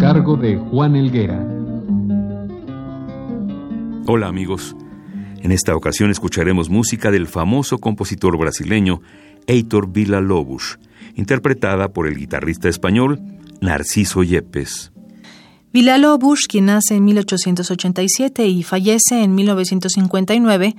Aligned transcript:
Cargo 0.00 0.34
de 0.38 0.56
Juan 0.56 0.96
Elguera. 0.96 1.46
Hola 4.06 4.28
amigos, 4.28 4.74
en 5.42 5.52
esta 5.52 5.76
ocasión 5.76 6.10
escucharemos 6.10 6.70
música 6.70 7.10
del 7.10 7.26
famoso 7.26 7.76
compositor 7.76 8.38
brasileño 8.38 9.02
Heitor 9.46 9.92
Villa-Lobos, 9.92 10.78
interpretada 11.16 11.92
por 11.92 12.06
el 12.06 12.16
guitarrista 12.16 12.70
español 12.70 13.20
Narciso 13.60 14.22
Yepes. 14.22 14.90
Villa-Lobos, 15.70 16.46
quien 16.48 16.66
nace 16.66 16.94
en 16.94 17.04
1887 17.04 18.46
y 18.46 18.62
fallece 18.62 19.22
en 19.22 19.34
1959, 19.34 20.76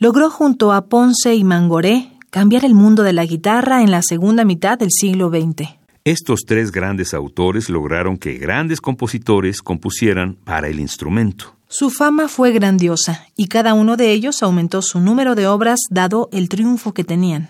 logró 0.00 0.28
junto 0.28 0.72
a 0.72 0.86
Ponce 0.86 1.36
y 1.36 1.44
Mangoré 1.44 2.10
cambiar 2.30 2.64
el 2.64 2.74
mundo 2.74 3.04
de 3.04 3.12
la 3.12 3.26
guitarra 3.26 3.82
en 3.82 3.92
la 3.92 4.02
segunda 4.02 4.44
mitad 4.44 4.76
del 4.76 4.90
siglo 4.90 5.30
XX. 5.30 5.85
Estos 6.06 6.44
tres 6.46 6.70
grandes 6.70 7.14
autores 7.14 7.68
lograron 7.68 8.16
que 8.16 8.38
grandes 8.38 8.80
compositores 8.80 9.60
compusieran 9.60 10.36
para 10.36 10.68
el 10.68 10.78
instrumento. 10.78 11.56
Su 11.66 11.90
fama 11.90 12.28
fue 12.28 12.52
grandiosa 12.52 13.26
y 13.34 13.48
cada 13.48 13.74
uno 13.74 13.96
de 13.96 14.12
ellos 14.12 14.44
aumentó 14.44 14.82
su 14.82 15.00
número 15.00 15.34
de 15.34 15.48
obras 15.48 15.80
dado 15.90 16.28
el 16.30 16.48
triunfo 16.48 16.94
que 16.94 17.02
tenían. 17.02 17.48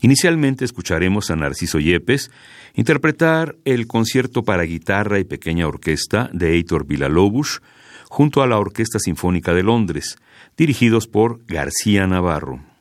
Inicialmente 0.00 0.64
escucharemos 0.64 1.30
a 1.30 1.36
Narciso 1.36 1.78
Yepes 1.78 2.32
interpretar 2.74 3.54
el 3.64 3.86
concierto 3.86 4.42
para 4.42 4.64
guitarra 4.64 5.20
y 5.20 5.24
pequeña 5.24 5.68
orquesta 5.68 6.30
de 6.32 6.54
Heitor 6.54 6.86
Villa-Lobos 6.86 7.62
junto 8.10 8.42
a 8.42 8.48
la 8.48 8.58
Orquesta 8.58 8.98
Sinfónica 8.98 9.54
de 9.54 9.62
Londres, 9.62 10.16
dirigidos 10.56 11.06
por 11.06 11.46
García 11.46 12.08
Navarro. 12.08 12.73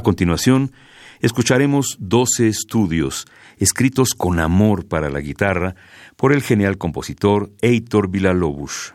A 0.00 0.02
continuación, 0.02 0.72
escucharemos 1.20 1.98
12 2.00 2.48
estudios 2.48 3.26
escritos 3.58 4.14
con 4.14 4.40
amor 4.40 4.86
para 4.88 5.10
la 5.10 5.20
guitarra 5.20 5.74
por 6.16 6.32
el 6.32 6.40
genial 6.40 6.78
compositor 6.78 7.50
Heitor 7.60 8.08
Villa-Lobos. 8.08 8.94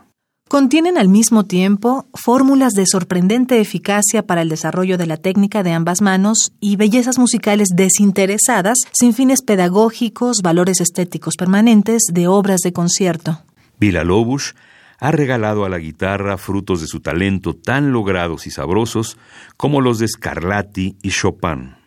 Contienen 0.50 0.98
al 0.98 1.08
mismo 1.08 1.46
tiempo 1.46 2.08
fórmulas 2.16 2.74
de 2.74 2.88
sorprendente 2.88 3.62
eficacia 3.62 4.26
para 4.26 4.42
el 4.42 4.50
desarrollo 4.50 4.98
de 4.98 5.06
la 5.06 5.18
técnica 5.18 5.62
de 5.62 5.74
ambas 5.74 6.02
manos 6.02 6.54
y 6.60 6.76
bellezas 6.76 7.20
musicales 7.20 7.68
desinteresadas, 7.76 8.80
sin 8.92 9.14
fines 9.14 9.44
pedagógicos, 9.44 10.38
valores 10.42 10.82
estéticos 10.82 11.36
permanentes 11.38 12.02
de 12.12 12.28
obras 12.28 12.62
de 12.62 12.74
concierto. 12.74 13.44
Villa-Lobos 13.78 14.56
ha 15.00 15.12
regalado 15.12 15.66
a 15.66 15.70
la 15.70 15.78
guitarra 15.78 16.38
frutos 16.38 16.82
de 16.82 16.88
su 16.88 17.00
talento 17.00 17.56
tan 17.56 17.92
logrados 17.92 18.48
y 18.48 18.52
sabrosos 18.52 19.18
como 19.58 19.82
los 19.82 20.00
de 20.00 20.08
Scarlatti 20.08 20.98
y 21.02 21.10
Chopin. 21.10 21.85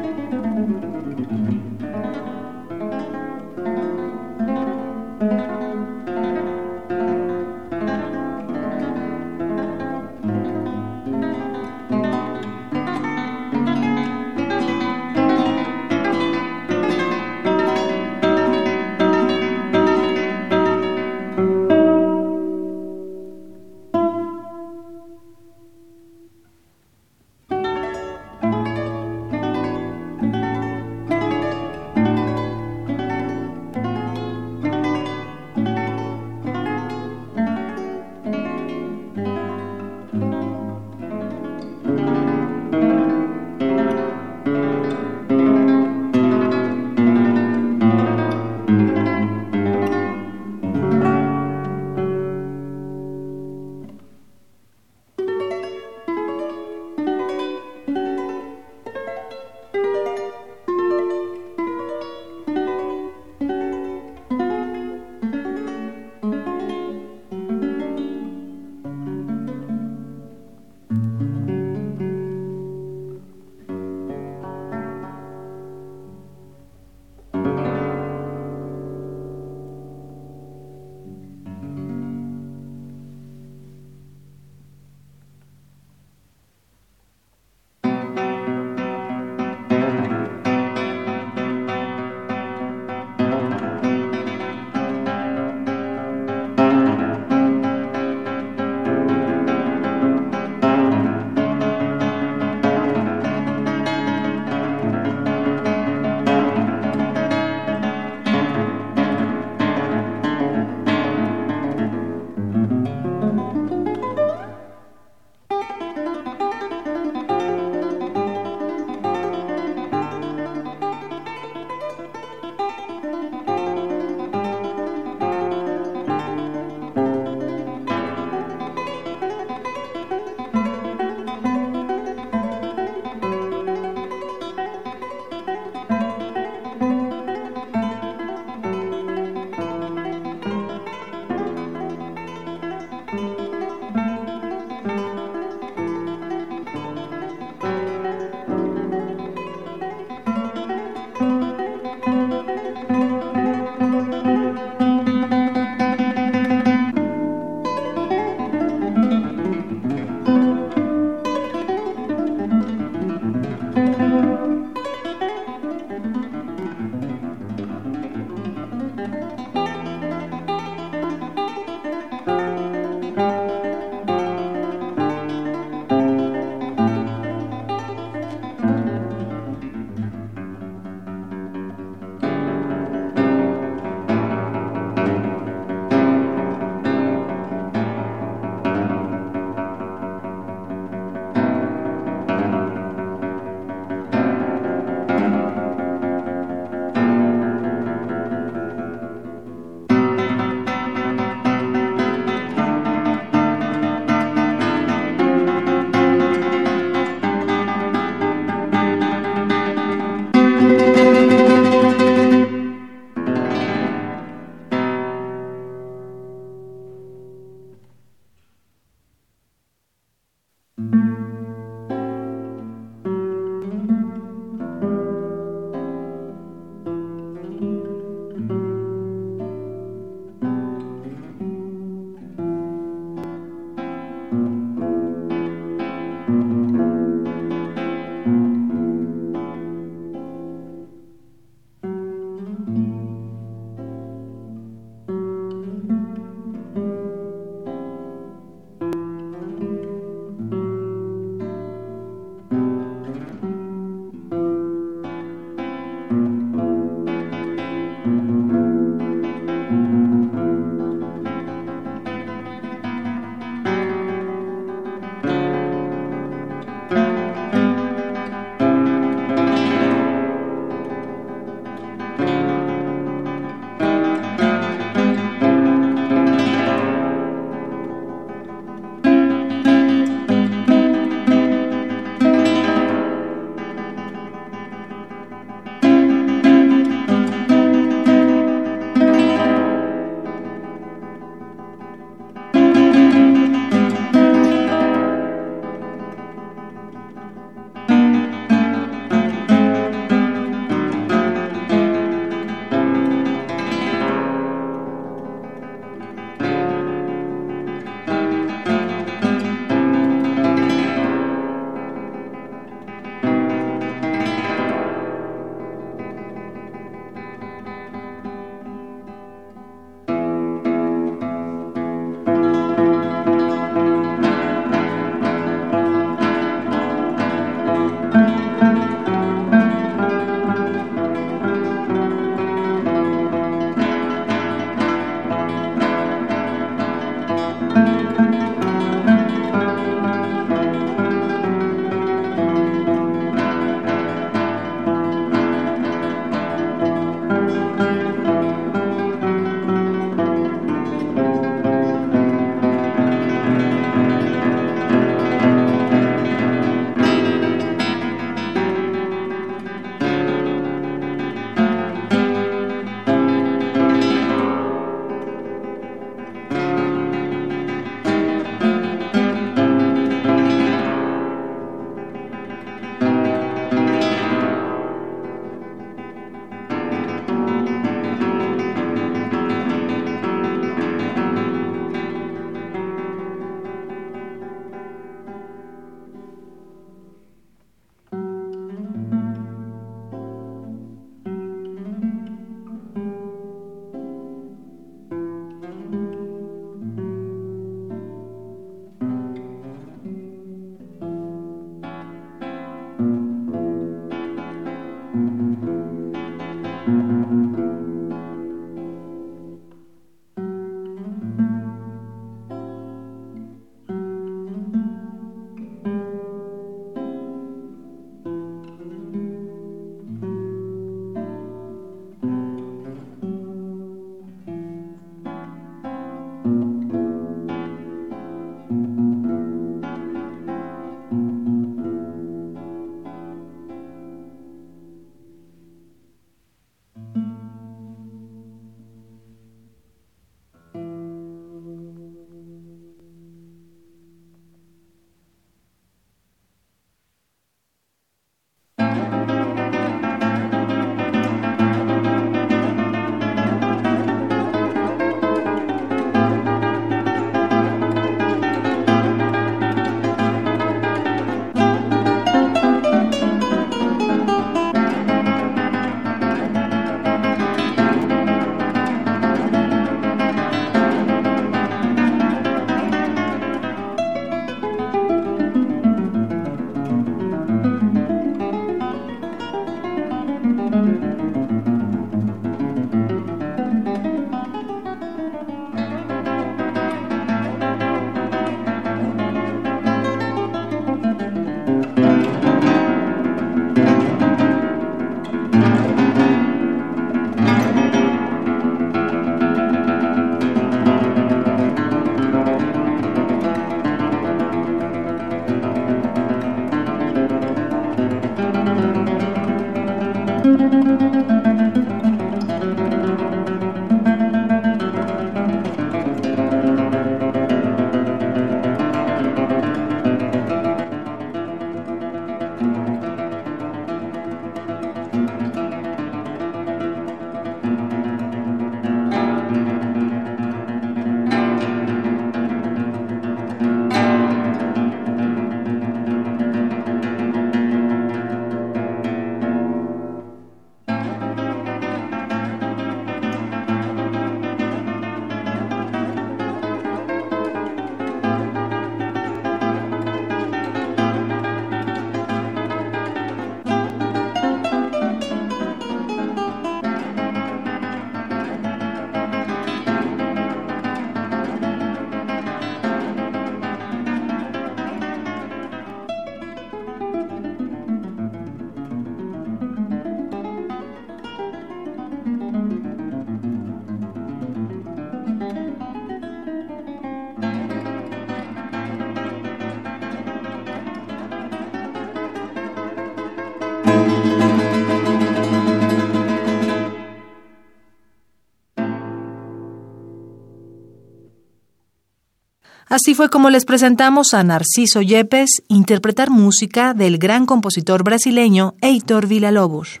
Así 592.96 593.12
fue 593.12 593.28
como 593.28 593.50
les 593.50 593.66
presentamos 593.66 594.32
a 594.32 594.42
Narciso 594.42 595.02
Yepes 595.02 595.62
interpretar 595.68 596.30
música 596.30 596.94
del 596.94 597.18
gran 597.18 597.44
compositor 597.44 598.02
brasileño 598.02 598.72
Heitor 598.80 599.26
Villa-Lobos. 599.26 600.00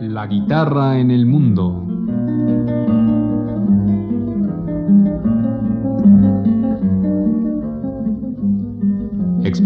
La 0.00 0.26
guitarra 0.26 0.98
en 0.98 1.12
el 1.12 1.24
mundo. 1.24 1.69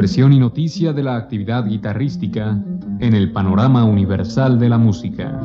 Expresión 0.04 0.34
y 0.34 0.38
noticia 0.38 0.92
de 0.92 1.02
la 1.02 1.16
actividad 1.16 1.64
guitarrística 1.64 2.58
en 3.00 3.14
el 3.14 3.32
panorama 3.32 3.84
universal 3.84 4.58
de 4.58 4.68
la 4.68 4.76
música. 4.76 5.40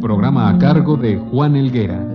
Programa 0.00 0.48
a 0.48 0.58
cargo 0.58 0.96
de 0.96 1.16
Juan 1.16 1.56
Elguera. 1.56 2.06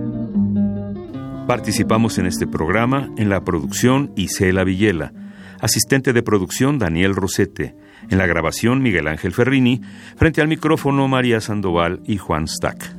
Participamos 1.46 2.16
en 2.16 2.24
este 2.24 2.46
programa 2.46 3.10
en 3.18 3.28
la 3.28 3.44
producción 3.44 4.10
Isela 4.16 4.64
Villela 4.64 5.12
asistente 5.60 6.12
de 6.12 6.22
producción 6.22 6.78
Daniel 6.78 7.14
Rosete, 7.14 7.74
en 8.08 8.16
la 8.16 8.26
grabación 8.26 8.80
Miguel 8.80 9.08
Ángel 9.08 9.32
Ferrini, 9.32 9.82
frente 10.16 10.40
al 10.40 10.48
micrófono 10.48 11.08
María 11.08 11.40
Sandoval 11.40 12.00
y 12.06 12.16
Juan 12.16 12.46
Stack. 12.46 12.97